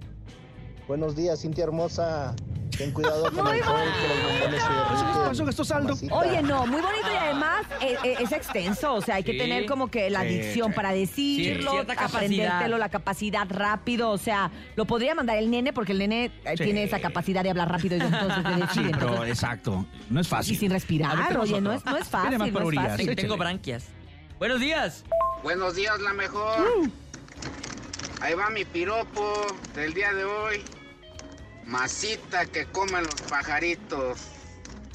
[0.88, 2.34] Buenos días, Cintia hermosa.
[2.76, 5.28] Ten cuidado con Muy el sol, que los bombones se ¿Qué derriten.
[5.28, 5.44] pasó?
[5.44, 5.94] ¿Gastó saldo?
[6.10, 8.94] Oye, no, muy bonito y además eh, eh, es extenso.
[8.94, 9.38] O sea, hay que Sí.
[9.38, 10.74] tener como que la Sí, dicción sí.
[10.74, 14.10] para decirlo, Sí, aprendértelo, la capacidad rápido.
[14.10, 16.64] O sea, lo podría mandar el nene porque el nene eh, Sí.
[16.64, 18.68] tiene esa capacidad de hablar rápido y entonces de decir.
[18.86, 19.86] Sí, pero entonces- exacto.
[20.10, 20.54] No es fácil.
[20.54, 22.38] y sin respirar, ver, oye, no es, no es Tiene fácil.
[22.38, 23.16] más no es fácil.
[23.16, 23.84] Tengo branquias.
[24.38, 25.04] Buenos días.
[25.42, 26.66] Buenos días, la mejor.
[28.20, 30.62] Ahí va mi piropo del día de hoy.
[31.66, 34.18] Masita que comen los pajaritos.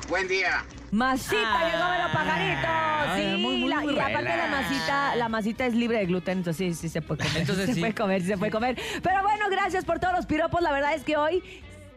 [0.08, 0.63] Buen día.
[0.91, 1.69] Masita, Ah.
[1.71, 2.69] llegó de los pajaritos.
[2.69, 6.05] Ay, Sí, muy, muy, la- muy y aparte la masita, la masita es libre de
[6.05, 7.41] gluten, entonces sí, sí se puede comer.
[7.41, 7.79] Entonces se sí.
[7.79, 8.79] puede comer, sí se puede comer.
[9.03, 10.62] Pero bueno, gracias por todos los piropos.
[10.62, 11.43] La verdad es que hoy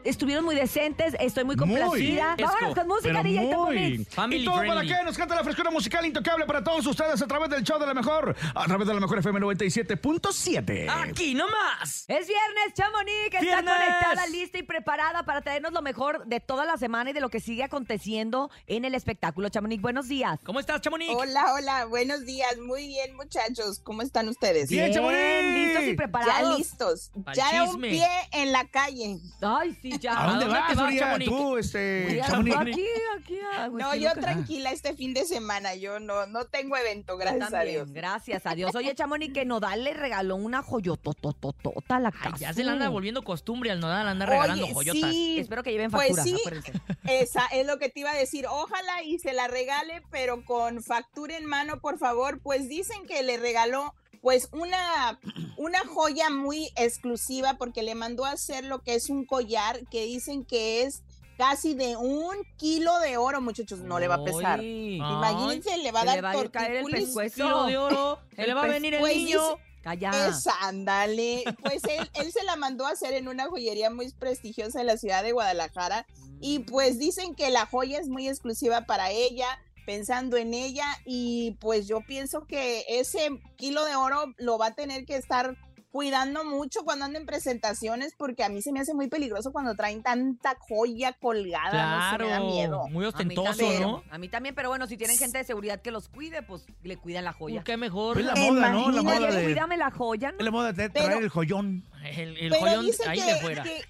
[0.04, 1.14] estuvieron muy decentes.
[1.20, 1.66] Estoy muy Muy.
[1.80, 2.34] complacida.
[2.38, 2.52] Esco.
[2.52, 4.06] Vámonos con música, DJ muy.
[4.30, 4.96] ¿Y todo para qué?
[5.04, 7.94] Nos canta la frescura musical intocable para todos ustedes a través del show de la
[7.94, 10.88] mejor, a través de la mejor FM 97.7.
[11.08, 12.04] Aquí nomás.
[12.08, 16.64] Es viernes, Chamonix, que está conectada, lista y preparada para traernos lo mejor de toda
[16.64, 19.48] la semana y de lo que sigue aconteciendo en el espectáculo.
[19.48, 20.38] Chamonix, buenos días.
[20.44, 21.12] ¿Cómo estás, Chamonix?
[21.14, 22.56] Hola, hola, buenos días.
[22.58, 23.80] Muy bien, muchachos.
[23.82, 24.68] ¿Cómo están ustedes?
[24.70, 25.18] Bien, Chamonix.
[25.54, 26.58] listos y Ya preparados.
[26.58, 27.10] listos.
[27.24, 27.90] Pa'l Ya un chisme.
[27.90, 29.18] pie en la calle.
[29.40, 30.22] Ay, sí, ya.
[30.22, 31.00] ¿A dónde dónde vas, vas, María?
[31.00, 31.28] Chamonix?
[31.31, 32.57] Tú, este, Chamonix.
[32.57, 32.85] aquí,
[33.18, 33.38] aquí.
[33.57, 34.20] ah, No, yo loca.
[34.20, 35.74] tranquila este fin de semana.
[35.74, 37.92] Yo no, no tengo evento, gracias a también, Dios.
[37.92, 38.74] Gracias a Dios.
[38.74, 42.31] Oye, Chamonix, que Nodal le regaló una joyotototota a la casa.
[42.35, 45.11] Ay, ya se le anda volviendo costumbre al nodal, anda regalando Oye, joyotas.
[45.11, 45.38] sí.
[45.38, 46.37] Espero que lleven Pues facturas, sí.
[46.40, 46.72] acuérdense.
[47.05, 48.46] Esa es lo que te iba a decir.
[48.48, 52.40] Ojalá y se la regale, pero con factura en mano, por favor.
[52.42, 55.18] Pues dicen que le regaló pues una,
[55.56, 60.04] una joya muy exclusiva porque le mandó a hacer lo que es un collar que
[60.04, 61.02] dicen que es
[61.37, 63.80] casi de un kilo de oro, muchachos.
[63.80, 64.61] No le va a pesar.
[64.61, 64.96] Ay.
[64.96, 67.35] Imagínense, le va a dar le va a caer el pescuezo.
[67.35, 69.40] Kilo de oro, se le va a venir el niño.
[69.82, 70.28] Calla.
[70.28, 71.42] Esa, ándale.
[71.61, 74.96] Pues él, él se la mandó a hacer en una joyería muy prestigiosa de la
[74.96, 76.06] ciudad de Guadalajara.
[76.40, 79.46] Y pues dicen que la joya es muy exclusiva para ella,
[79.86, 80.86] pensando en ella.
[81.04, 85.56] Y pues yo pienso que ese kilo de oro lo va a tener que estar
[85.90, 89.74] cuidando mucho cuando anden en presentaciones, porque a mí se me hace muy peligroso cuando
[89.74, 92.10] traen tanta joya colgada.
[92.10, 92.86] No sé, me da miedo.
[92.88, 94.02] muy A mí ostentoso, también, ¿no?
[94.10, 96.96] A mí también, pero bueno, si tienen gente de seguridad que los cuide, pues le
[96.96, 97.62] cuidan la joya.
[97.62, 98.18] ¿Qué mejor?
[98.18, 98.90] Es la moda, ¿no?
[98.90, 99.44] La moda de...
[99.44, 101.84] cuídame la joya, la moda de Pero- traer el joyón.
[102.02, 103.62] El, el Pero joyón dice ahí que, de fuera.
[103.62, 103.84] que-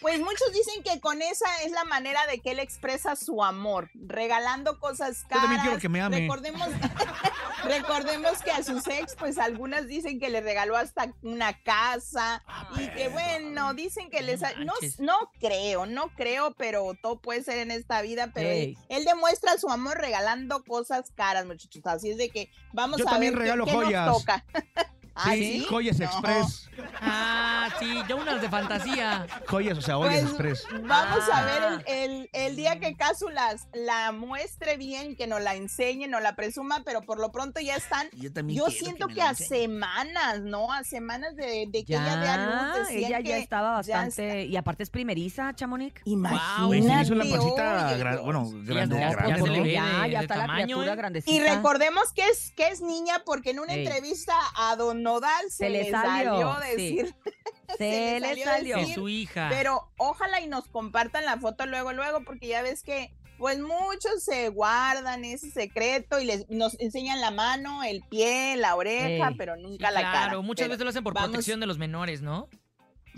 [0.00, 3.90] pues muchos dicen que con esa es la manera de que él expresa su amor,
[3.94, 5.42] regalando cosas Yo caras.
[5.44, 6.20] también quiero que me ame.
[6.20, 6.68] Recordemos,
[7.64, 12.42] recordemos que a sus ex, pues algunas dicen que le regaló hasta una casa
[12.76, 17.42] y que bueno, dicen que les ha- no, no creo, no creo, pero todo puede
[17.42, 18.78] ser en esta vida, pero él, Ey.
[18.88, 21.82] él demuestra su amor regalando cosas caras, muchachos.
[21.86, 24.44] Así es de que vamos Yo a también ver qué- qué nos toca.
[25.16, 25.66] ¿Ah, Sí, sí?
[25.68, 26.04] joyas No.
[26.06, 26.68] express.
[27.00, 29.26] Ah, sí, ya unas de fantasía.
[29.46, 30.66] Joyas, o sea, ollas Pues, express.
[30.82, 31.44] Vamos a Ah.
[31.44, 36.08] ver el, el- el día que Casu las, la muestre bien, que nos la enseñe,
[36.08, 38.08] nos la presuma, pero por lo pronto ya están.
[38.12, 40.72] Yo también Yo siento que, a semanas, ¿no?
[40.72, 42.88] A semanas de, de que ella dé a Ya, luz.
[42.90, 44.46] ella ya estaba ya bastante.
[44.46, 45.94] Y aparte es primeriza, Chamonix.
[46.04, 47.14] Imagínate.
[47.14, 48.24] Pancita, oye, gra- Dios.
[48.24, 48.96] bueno, grande,
[50.10, 50.96] ya está la criatura ¿eh?
[50.96, 51.32] grandecita.
[51.32, 53.86] Y recordemos que es, que es niña porque en una Ey.
[53.86, 56.96] entrevista a don Nodal se, Se le salió, salió sí.
[56.96, 57.14] decir.
[57.78, 58.86] Se le salió.
[58.88, 59.48] Su hija.
[59.50, 64.22] Pero ojalá y nos compartan la foto luego, luego, porque ya ves que pues muchos
[64.24, 69.34] se guardan ese secreto y les nos enseñan la mano, el pie, la oreja, Ey.
[69.36, 70.10] pero Sí, nunca la cara.
[70.26, 72.48] Claro, muchas Pero veces lo hacen por vamos- protección de los menores, ¿no?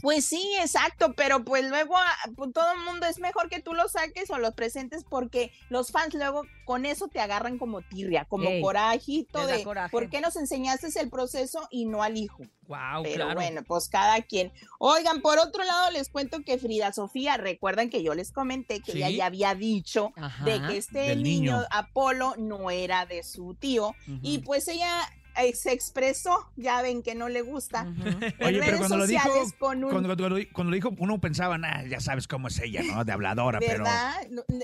[0.02, 3.72] Pues sí, exacto, pero pues luego ah, pues, todo el mundo es mejor que tú
[3.74, 8.24] lo saques o los presentes porque los fans luego con eso te agarran como tirria,
[8.24, 9.90] como Ey, corajito de coraje.
[9.90, 12.42] ¿por qué nos enseñaste el proceso y no al hijo?
[12.68, 13.34] Wow, Pero claro.
[13.34, 14.52] bueno, pues cada quien.
[14.80, 18.92] Oigan, por otro lado les cuento que Frida Sofía, recuerdan que yo les comenté que
[18.92, 18.98] Sí.
[18.98, 20.44] ella ya había dicho Ajá.
[20.44, 21.62] de que este niño.
[21.70, 24.90] Apolo no era de su tío y pues ella
[25.38, 27.82] eh, se expresó, ya ven que no le gusta.
[27.82, 30.90] En Oye, pero redes cuando lo dijo, sociales con un cuando, cuando- cuando lo dijo,
[30.98, 33.04] uno pensaba, nah, ya sabes cómo es ella, ¿no?
[33.04, 33.84] De habladora, pero...
[33.84, 34.14] ¿verdad?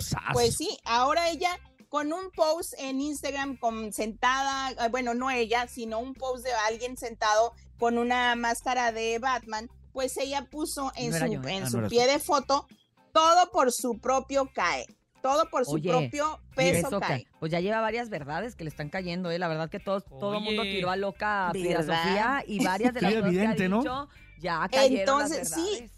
[0.01, 0.21] Sas.
[0.33, 1.59] Pues sí, ahora ella
[1.89, 6.53] con un post en Instagram con sentada, eh, bueno, no ella, sino un post de
[6.69, 11.57] alguien sentado con una máscara de Batman, pues ella puso en No su, yo, ¿eh?
[11.57, 12.67] en Ah, su pie de foto
[13.13, 14.87] todo por su propio CAE,
[15.23, 17.25] todo por su Oye, propio peso eso CAE.
[17.25, 19.39] que- pues ya lleva varias verdades que le están cayendo, ¿eh?
[19.39, 21.79] La verdad que todos, todo el mundo tiró a loca a Frida.
[21.83, 23.79] Sofía y varias de las cosas que ha Vidente, ¿no?
[23.79, 24.09] dicho
[24.41, 25.91] ya cayeron las Entonces, sí.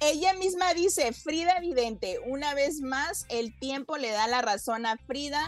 [0.00, 4.96] Ella misma dice, Frida Vidente, una vez más, el tiempo le da la razón a
[4.96, 5.46] Frida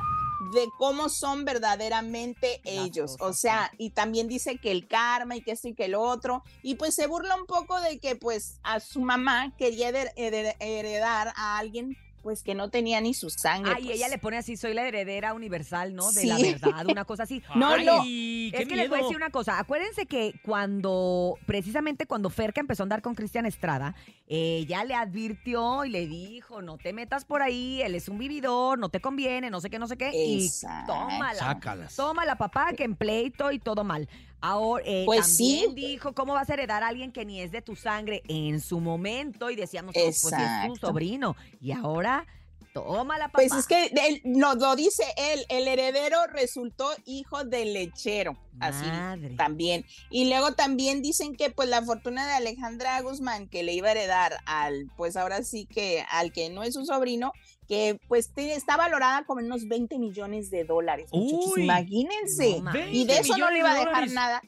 [0.55, 3.16] de cómo son verdaderamente Las ellos.
[3.18, 6.44] O sea, y también dice que el karma y que esto y que lo otro.
[6.62, 10.55] Y pues se burla un poco de que pues a su mamá quería hered- hered-
[10.61, 13.70] heredar a alguien pues que no tenía ni su sangre.
[13.76, 13.96] Ah, y pues.
[13.96, 16.10] ella le pone así, soy la heredera universal, ¿no?
[16.10, 16.26] De Sí.
[16.26, 17.42] la verdad, una cosa así.
[17.54, 18.02] No, Ay, no.
[18.02, 19.58] qué Es que les voy a decir una cosa.
[19.58, 23.94] Acuérdense que cuando, precisamente cuando Ferca empezó a andar con Cristian Estrada,
[24.26, 28.78] ella le advirtió y le dijo, no te metas por ahí, él es un vividor,
[28.78, 30.10] no te conviene, no sé qué, no sé qué.
[30.42, 30.94] Exacto.
[30.94, 31.38] Y tómala.
[31.38, 31.94] Sácalas.
[31.94, 34.08] Tómala, papá, que en pleito y todo mal.
[34.46, 35.74] Ahora, eh, Pues también sí.
[35.74, 38.78] dijo, ¿cómo vas a heredar a alguien que ni es de tu sangre en su
[38.78, 39.48] momento?
[39.50, 41.35] Y decíamos, pues, pues es tu sobrino.
[41.62, 42.26] Y ahora,
[42.74, 43.38] tómala, papá.
[43.38, 48.85] Pues es que él, lo, lo dice él, el heredero resultó hijo del lechero, así
[48.85, 49.30] Madre.
[49.37, 49.87] también.
[50.11, 53.92] Y luego también dicen que pues la fortuna de Alejandra Guzmán que le iba a
[53.92, 57.33] heredar al, pues ahora sí que al que no es su sobrino,
[57.68, 61.09] que pues está valorada como en unos 20 millones de dólares.
[61.12, 61.64] muchachos, Uy.
[61.64, 62.61] imagínense.
[62.61, 64.42] No y de eso no 20 le iba a de dejar nada.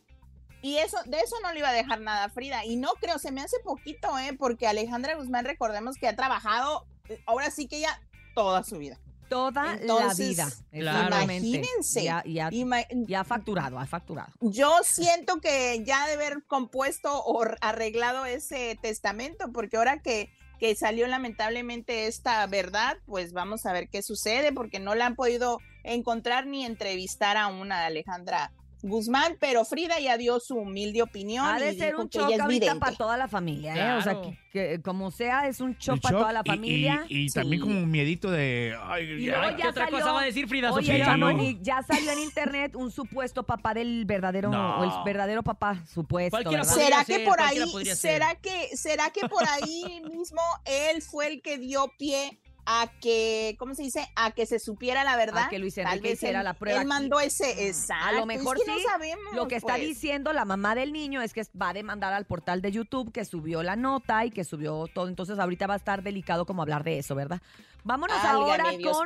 [0.63, 2.65] Y eso, de eso no le iba a dejar nada Frida.
[2.65, 4.35] Y no creo, se me hace poquito, ¿eh?
[4.39, 8.01] Porque Alejandra Guzmán, recordemos que ha trabajado, eh, ahora sí que ya
[8.35, 8.99] toda su vida.
[9.29, 10.57] Toda Entonces, la vida.
[10.71, 10.99] claro.
[11.07, 11.47] exactamente.
[11.49, 12.05] Imagínense.
[12.05, 14.33] Ya, ya, Ima- ya ha facturado, ha facturado.
[14.41, 20.75] yo siento que ya de haber compuesto o arreglado ese testamento, porque ahora que, que
[20.75, 25.59] salió lamentablemente esta verdad, pues vamos a ver qué sucede, porque no la han podido
[25.85, 31.45] encontrar ni entrevistar a una Alejandra Guzmán, pero Frida ya dio su humilde opinión.
[31.47, 33.99] Ha de y ser un shock ahorita para toda la familia, ¿eh?
[33.99, 37.05] O sea, que, que como sea, es un shock para toda la familia.
[37.09, 37.67] Y, y también Sí.
[37.69, 38.77] como un miedito de...
[38.85, 39.43] Ay, Y ya.
[39.43, 41.05] Ay, ¿qué ya otra salió- cosa va a decir Frida Oye, Sofía?
[41.07, 44.79] Chamonix, ya salió en internet un supuesto papá del verdadero, No.
[44.81, 47.97] o el verdadero papá, supuesto, ¿Será ser, que por ahí, ser.
[47.97, 53.55] será que, será que por ahí mismo él fue el que dio pie a que,
[53.59, 54.09] ¿cómo se dice?
[54.17, 55.45] A que se supiera la verdad.
[55.45, 56.81] A que Luis Enrique hiciera él- la prueba.
[56.81, 58.07] Él mandó ese, exacto.
[58.07, 58.83] A lo mejor es que sí.
[58.85, 59.35] no sabemos.
[59.35, 59.83] Lo que está pues.
[59.87, 63.25] diciendo la mamá del niño es que va a demandar al portal de YouTube que
[63.25, 65.09] subió la nota y que subió todo.
[65.09, 67.41] Entonces ahorita va a estar delicado como hablar de eso, ¿verdad?
[67.85, 68.99] Vámonos ahora Dios.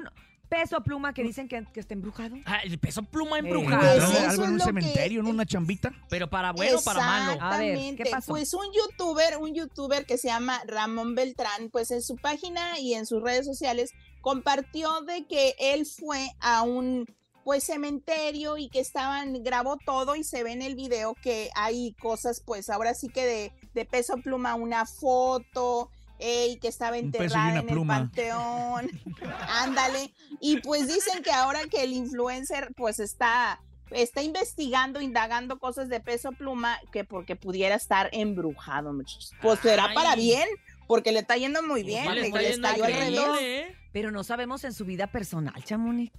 [0.50, 2.36] Peso Pluma que dicen que, que está embrujado.
[2.44, 3.80] Ah, el peso pluma Eh, embrujado.
[3.80, 5.92] Pues ¿Algo- eso ¿Algo es en un que- cementerio, en una chambita?
[6.10, 7.40] Pero para bueno o para malo.
[7.40, 8.10] A ver, ¿qué Exactamente.
[8.10, 8.32] pasó?
[8.32, 12.94] Pues un youtuber, un youtuber que se llama Ramón Beltrán, pues en su página y
[12.94, 17.06] en sus redes sociales compartió de que él fue a un
[17.44, 21.94] pues cementerio y que estaban, grabó todo y se ve en el video que hay
[21.94, 26.98] cosas pues ahora sí que de, de peso pluma, una foto, eh, y que estaba
[26.98, 27.96] enterrada en pluma.
[27.96, 28.90] el panteón.
[29.48, 30.12] Ándale.
[30.40, 35.98] Y pues dicen que ahora que el influencer pues está está investigando, indagando cosas de
[35.98, 39.32] peso pluma que porque pudiera estar embrujado, muchachos.
[39.42, 39.94] Pues será Ay.
[39.94, 40.48] para bien,
[40.86, 43.40] porque le está yendo muy bien, Igual le, está le yendo estalló al revés.
[43.40, 43.76] ¿eh?
[43.92, 46.12] Pero no sabemos en su vida personal, Chamonix.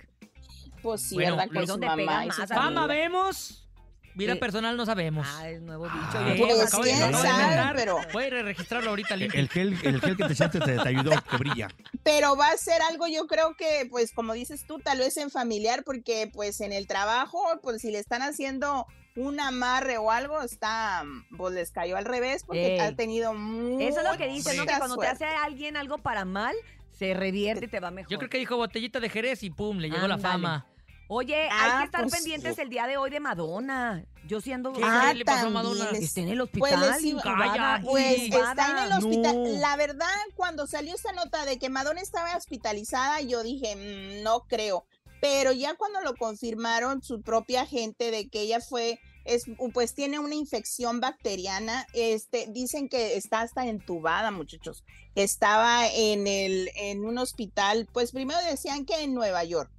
[0.81, 1.53] Pues sí, Bueno, ¿verdad?
[1.53, 2.49] Con su donde mamá pega más.
[2.49, 3.69] Fama vemos.
[4.15, 5.27] Vida Eh, personal no sabemos.
[5.29, 5.97] Ah, es nuevo dicho.
[6.13, 9.39] Ah, Yo- Eh, pues, acabo quién acabo sabe, pero- Voy a registrarlo ahorita El, limpio.
[9.39, 11.69] el gel, el gel que te echaste te, te ayudó, que brilla.
[12.03, 15.29] Pero va a ser algo, yo creo que, pues, como dices tú, tal vez en
[15.29, 20.41] familiar, porque pues en el trabajo, pues si le están haciendo un amarre o algo,
[20.41, 21.03] está,
[21.37, 22.79] pues les cayó al revés, porque Ey.
[22.79, 24.65] ha tenido mucha Eso es lo que dicen, ¿no?
[24.65, 26.55] Que cuando te hace alguien algo para mal,
[26.97, 28.09] se revierte y te va mejor.
[28.11, 30.65] Yo creo que dijo botellita de Jerez y pum, le llegó la fama.
[31.13, 34.05] Oye, hay Ah, que estar pues, pendientes el día de hoy de Madonna.
[34.27, 35.89] Yo siendo ¿Qué Ah, le pasó a Madonna?
[35.91, 39.43] Está en el Pues hospital, iba- intubada, Pues está en el hospital.
[39.43, 39.59] No.
[39.59, 44.45] La verdad, cuando salió esta nota de que Madonna estaba hospitalizada, yo dije, "Mm, no
[44.47, 44.85] creo.
[45.19, 49.43] Pero ya cuando lo confirmaron su propia gente de que ella fue, es,
[49.73, 54.85] pues tiene una infección bacteriana, este, dicen que está hasta entubada, muchachos.
[55.15, 59.69] Estaba en el, en un hospital, pues primero decían que en Nueva York.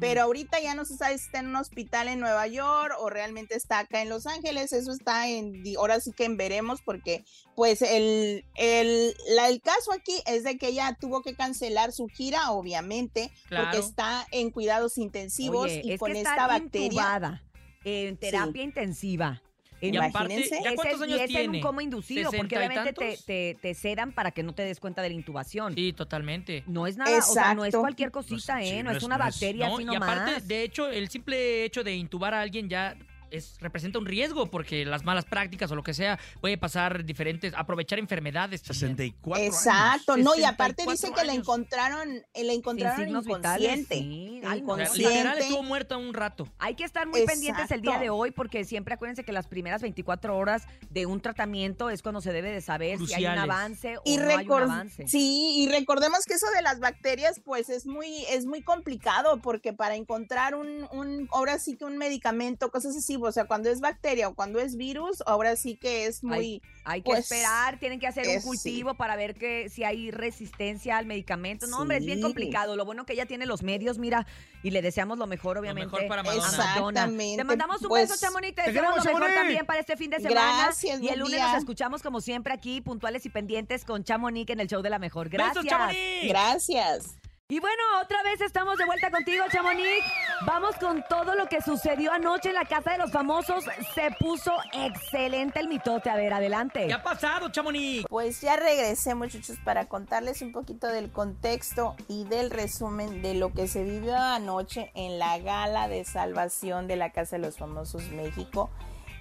[0.00, 3.08] Pero ahorita ya no se sabe si está en un hospital en Nueva York o
[3.08, 4.72] realmente está acá en Los Ángeles.
[4.72, 9.60] Eso está en, di- ahora sí que en veremos porque pues el, el, la- el
[9.62, 13.66] caso aquí es de que ella tuvo que cancelar su gira, obviamente, Claro.
[13.70, 16.86] porque está en cuidados intensivos Oye, y es con que esta está bacteria.
[16.86, 17.44] intubada,
[17.84, 19.40] en terapia intensiva.
[19.80, 20.60] Y aparte, Imagínense.
[20.64, 21.58] ¿ya cuántos Ese- años y es en tiene?
[21.58, 23.24] un coma inducido, porque ¿Sesenta y obviamente te, tantos?
[23.26, 25.74] te, te sedan para que no te des cuenta de la intubación.
[25.74, 26.64] Sí, totalmente.
[26.66, 27.80] No es nada, o sea, no es Exacto.
[27.82, 28.82] cualquier cosita, ¿eh?
[28.82, 30.08] no, es una bacteria No, así y nomás.
[30.10, 32.96] aparte, de hecho, el simple hecho de intubar a alguien ya
[33.30, 37.52] es, representa un riesgo porque las malas prácticas o lo que sea puede pasar diferentes,
[37.54, 38.62] aprovechar enfermedades.
[38.62, 43.96] 64 Exacto, no, y aparte 64 dice que la encontraron, eh, la encontraron inconsciente.
[43.96, 44.40] sí.
[44.56, 44.98] Inconsciente.
[44.98, 46.48] literal estuvo muerta un rato.
[46.58, 49.82] Hay que estar muy pendientes el día de hoy porque siempre acuérdense que las primeras
[49.82, 53.98] 24 horas de un tratamiento es cuando se debe de saber si hay un avance
[53.98, 55.06] o y no hay un avance.
[55.08, 59.72] sí, y recordemos que eso de las bacterias, pues es muy, es muy complicado, porque
[59.72, 63.80] para encontrar un, un, ahora sí que un medicamento, cosas así, o sea, cuando es
[63.80, 66.36] bacteria o cuando es virus, ahora sí que es muy.
[66.36, 68.46] Hay, hay que pues, esperar, tienen que hacer un sí.
[68.46, 71.66] cultivo para ver que si hay resistencia al medicamento.
[71.66, 72.76] No, hombre, es bien complicado.
[72.76, 74.26] Lo bueno que ella tiene los medios, mira,
[74.62, 75.86] y le deseamos lo mejor, obviamente.
[75.86, 76.46] mejor para Madonna.
[76.46, 78.54] Exactamente, Te mandamos un pues, beso, Chamonix.
[78.54, 79.40] Te te deseamos lo queremos, mejor Chamonix.
[79.40, 80.64] también para este fin de semana.
[80.64, 81.48] Gracias, y el lunes día.
[81.48, 84.98] nos escuchamos como siempre aquí, puntuales y pendientes con Chamonix en el show de la
[84.98, 85.28] mejor.
[85.28, 85.64] Gracias.
[85.64, 86.28] ¡Besos, Chamonix!
[86.28, 87.16] Gracias.
[87.48, 90.04] Y bueno, otra vez estamos de vuelta contigo, Chamonix.
[90.44, 93.64] Vamos con todo lo que sucedió anoche en la Casa de los Famosos.
[93.94, 96.10] Se puso excelente el mitote.
[96.10, 96.88] A ver, adelante.
[96.88, 98.04] ¿Qué ha pasado, Chamonix?
[98.08, 103.52] Pues ya regresé, muchachos, para contarles un poquito del contexto y del resumen de lo
[103.52, 108.10] que se vivió anoche en la gala de salvación de la Casa de los Famosos
[108.10, 108.70] México.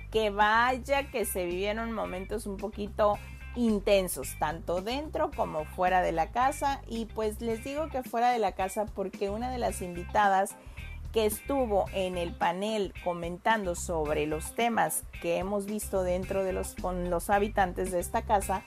[0.10, 3.20] Que vaya que se vivieron momentos un poquito
[3.56, 6.82] intensos, tanto dentro como fuera de la casa.
[6.88, 10.56] Y pues les digo que fuera de la casa porque una de las invitadas
[11.16, 16.76] que estuvo en el panel comentando sobre los temas que hemos visto dentro de los
[16.76, 18.64] con los habitantes de esta casa,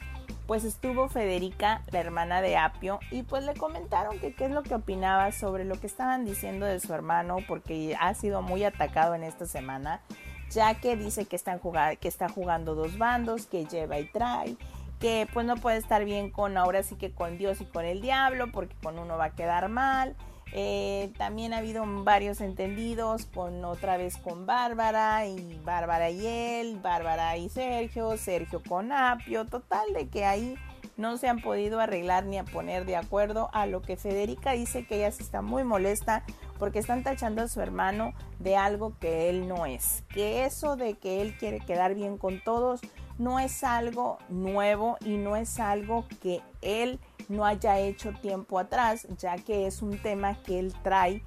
[0.46, 4.62] pues estuvo Federica, la hermana de Apio, y pues le comentaron que qué es lo
[4.62, 9.14] que opinaba sobre lo que estaban diciendo de su hermano, porque ha sido muy atacado
[9.14, 10.01] en esta semana,
[10.51, 14.57] ya que dice que, están jugar, que está jugando dos bandos, que lleva y trae,
[14.99, 18.01] que pues no puede estar bien con ahora sí que con Dios y con el
[18.01, 20.17] diablo, porque con uno va a quedar mal.
[20.53, 26.79] Eh, también ha habido varios entendidos con otra vez con Bárbara y Bárbara y él,
[26.83, 30.57] Bárbara y Sergio, Sergio con Apio, total de que ahí
[30.97, 34.85] no se han podido arreglar ni a poner de acuerdo a lo que Federica dice
[34.85, 36.25] que ella se está muy molesta
[36.59, 40.95] porque están tachando a su hermano de algo que él no es, que eso de
[40.95, 42.81] que él quiere quedar bien con todos
[43.19, 49.07] no es algo nuevo y no es algo que él no haya hecho tiempo atrás,
[49.19, 51.23] ya que es un tema que él trae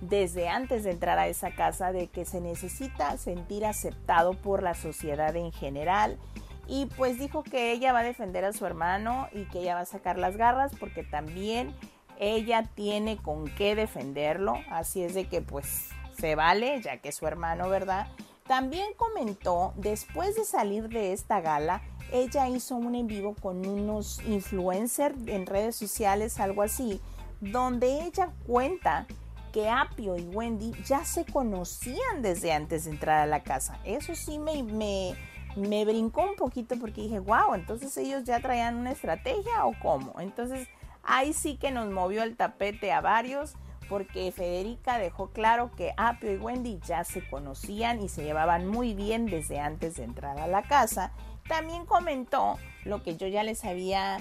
[0.00, 4.74] desde antes de entrar a esa casa, de que se necesita sentir aceptado por la
[4.74, 6.18] sociedad en general.
[6.66, 9.80] Y pues dijo que ella va a defender a su hermano y que ella va
[9.82, 11.74] a sacar las garras porque también
[12.18, 14.56] ella tiene con qué defenderlo.
[14.70, 18.08] Así es de que pues se vale, ya que es su hermano, ¿verdad?
[18.46, 21.80] También comentó, después de salir de esta gala,
[22.12, 27.00] ella hizo un en vivo con unos influencers en redes sociales, algo así,
[27.40, 29.06] donde ella cuenta
[29.50, 33.78] que Apio y Wendy ya se conocían desde antes de entrar a la casa.
[33.82, 35.14] Eso sí me, me,
[35.56, 40.20] me brincó un poquito porque dije, wow, entonces ellos ya traían una estrategia o cómo.
[40.20, 40.68] Entonces
[41.02, 43.54] ahí sí que nos movió el tapete a varios
[43.88, 48.94] porque Federica dejó claro que Apio y Wendy ya se conocían y se llevaban muy
[48.94, 51.12] bien desde antes de entrar a la casa.
[51.48, 54.18] También comentó lo que yo ya les había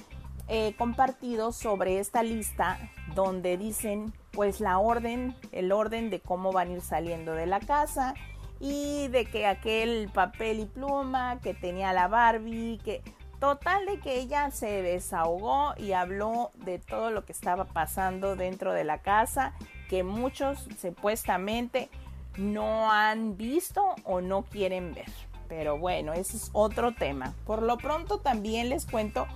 [0.48, 2.78] eh, compartido sobre esta lista
[3.16, 7.60] donde dicen pues la orden, el orden de cómo van a ir saliendo de la
[7.60, 8.14] casa
[8.60, 13.02] y de que aquel papel y pluma que tenía la Barbie, que
[13.44, 18.72] total de que ella se desahogó y habló de todo lo que estaba pasando dentro
[18.72, 19.52] de la casa,
[19.90, 21.90] que muchos supuestamente
[22.38, 25.12] no han visto o no quieren ver.
[25.50, 27.36] Pero bueno, ese es otro tema.
[27.46, 29.28] Por lo pronto también les cuento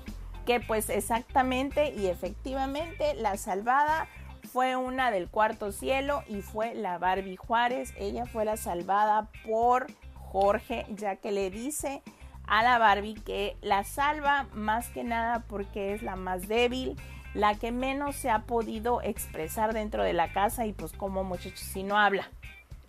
[0.46, 4.08] que pues exactamente y efectivamente la salvada
[4.54, 7.94] fue una del cuarto cielo y fue la Barbie Juárez.
[7.98, 12.02] Ella fue la salvada por Jorge, ya que le dice
[12.48, 16.96] a la Barbie que la salva más que nada porque es la más débil,
[17.34, 21.60] la que menos se ha podido expresar dentro de la casa y pues como muchachos
[21.60, 22.30] si no habla.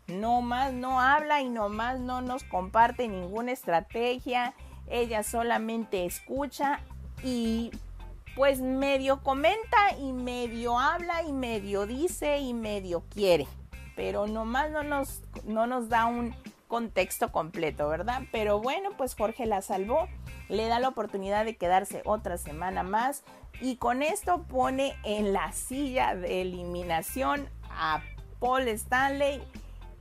[0.06, 4.54] No más no habla y no más no nos comparte ninguna estrategia.
[4.88, 6.80] Ella solamente escucha
[7.22, 7.70] y
[8.34, 13.46] pues medio comenta y medio habla y medio dice y medio quiere.
[13.96, 16.34] Pero nomás no nos, no nos da un
[16.68, 18.22] contexto completo, ¿verdad?
[18.30, 20.06] Pero bueno, pues Jorge la salvó,
[20.48, 23.24] le da la oportunidad de quedarse otra semana más
[23.60, 28.02] y con esto pone en la silla de eliminación a
[28.38, 29.42] Paul Stanley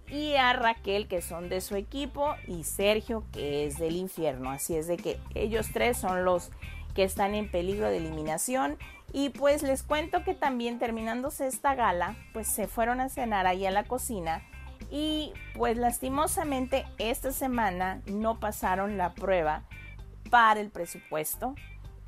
[0.10, 4.52] y a Raquel que son de su equipo y Sergio que es del infierno.
[4.52, 6.52] Así es de que ellos tres son los
[6.94, 8.78] que están en peligro de eliminación.
[9.14, 13.66] Y pues les cuento que también terminándose esta gala, pues se fueron a cenar ahí
[13.66, 14.44] a la cocina
[14.90, 19.64] y pues lastimosamente esta semana no pasaron la prueba
[20.30, 21.56] para el presupuesto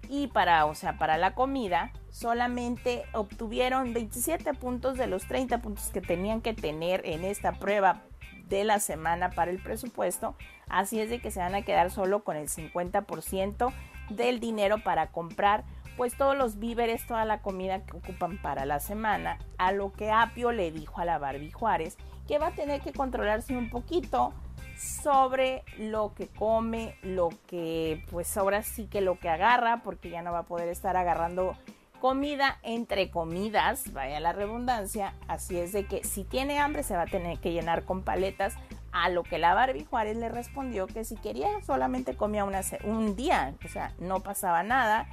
[0.08, 5.90] y para, o sea, para la comida, solamente obtuvieron 27 puntos de los 30 puntos
[5.90, 8.02] que tenían que tener en esta prueba
[8.48, 10.36] de la semana para el presupuesto.
[10.68, 13.72] Así es de que se van a quedar solo con el 50%
[14.10, 15.64] del dinero para comprar
[15.96, 20.12] pues todos los víveres, toda la comida que ocupan para la semana, a lo que
[20.12, 21.98] Apio le dijo a la Barbie Juárez
[22.30, 24.34] que va a tener que controlarse un poquito
[24.78, 30.22] sobre lo que come, lo que pues ahora sí que lo que agarra, porque ya
[30.22, 31.58] no va a poder estar agarrando
[32.00, 37.02] comida entre comidas, vaya la redundancia, así es de que si tiene hambre se va
[37.02, 38.54] a tener que llenar con paletas,
[38.92, 43.56] a lo que la Barbie Juárez le respondió que si quería solamente comía un día,
[43.66, 45.08] o sea, no pasaba nada,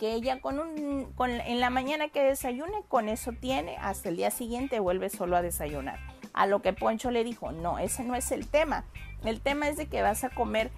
[0.00, 4.16] que ella con un, con, en la mañana que desayune, con eso tiene, hasta el
[4.16, 6.11] día siguiente vuelve solo a desayunar.
[6.32, 8.84] A lo que Poncho le dijo, no, ese no es el tema.
[9.24, 10.70] El tema es de que vas a comer,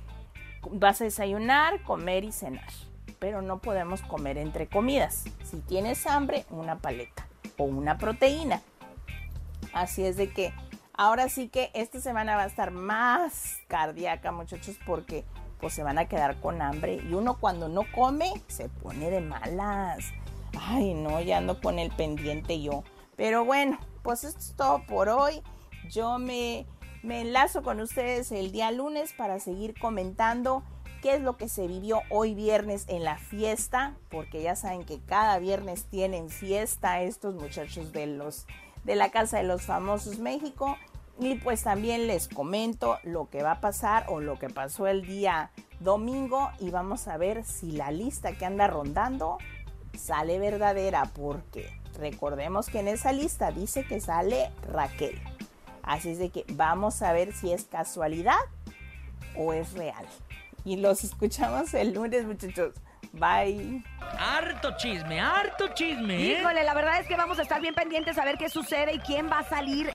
[0.71, 2.69] vas a desayunar, comer y cenar.
[3.19, 5.25] Pero no podemos comer entre comidas.
[5.45, 7.27] Si tienes hambre, una paleta
[7.57, 8.61] o una proteína.
[9.73, 10.53] Así es de que
[10.93, 15.25] ahora sí que esta semana va a estar más cardíaca, muchachos, porque
[15.61, 16.97] pues se van a quedar con hambre.
[17.09, 20.13] Y uno cuando no come se pone de malas.
[20.61, 22.85] Ay, no, ya ando con el pendiente yo.
[23.17, 25.43] Pero bueno, pues esto es todo por hoy.
[25.91, 26.67] Yo me,
[27.03, 30.63] me enlazo con ustedes el día lunes para seguir comentando
[31.03, 35.01] qué es lo que se vivió hoy viernes en la fiesta, porque ya saben que
[35.01, 38.47] cada viernes tienen fiesta estos muchachos de los
[38.85, 40.77] de la Casa de los Famosos México
[41.19, 45.07] y pues también les comento lo que va a pasar o lo que pasó el
[45.07, 45.51] día
[45.81, 49.39] domingo y vamos a ver si la lista que anda rondando
[49.97, 55.21] sale verdadera porque recordemos que en esa lista dice que sale Raquel.
[55.83, 58.39] Así es de que vamos a ver si es casualidad
[59.37, 60.07] o es real.
[60.65, 62.75] Y los escuchamos el lunes, muchachos.
[63.13, 63.85] Bye.
[64.19, 66.17] Harto chisme, harto chisme.
[66.17, 66.39] ¿eh?
[66.41, 68.99] Híjole, la verdad es que vamos a estar bien pendientes a ver qué sucede y
[69.01, 69.93] quién va a salir